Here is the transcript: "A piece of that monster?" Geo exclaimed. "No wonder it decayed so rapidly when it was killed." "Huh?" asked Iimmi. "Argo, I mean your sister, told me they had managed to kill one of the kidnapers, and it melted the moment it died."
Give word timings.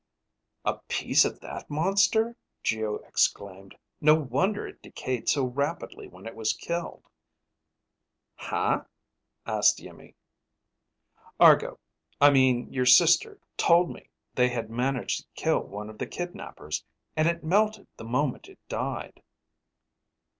"A 0.65 0.79
piece 0.87 1.25
of 1.25 1.41
that 1.41 1.69
monster?" 1.69 2.35
Geo 2.63 2.95
exclaimed. 3.03 3.77
"No 4.01 4.15
wonder 4.15 4.65
it 4.65 4.81
decayed 4.81 5.29
so 5.29 5.45
rapidly 5.45 6.07
when 6.07 6.25
it 6.25 6.33
was 6.33 6.53
killed." 6.53 7.03
"Huh?" 8.33 8.85
asked 9.45 9.79
Iimmi. 9.79 10.15
"Argo, 11.39 11.77
I 12.19 12.31
mean 12.31 12.73
your 12.73 12.87
sister, 12.87 13.39
told 13.57 13.91
me 13.91 14.09
they 14.33 14.49
had 14.49 14.71
managed 14.71 15.19
to 15.19 15.27
kill 15.35 15.59
one 15.61 15.87
of 15.87 15.99
the 15.99 16.07
kidnapers, 16.07 16.83
and 17.15 17.27
it 17.27 17.43
melted 17.43 17.85
the 17.97 18.03
moment 18.03 18.49
it 18.49 18.57
died." 18.67 19.21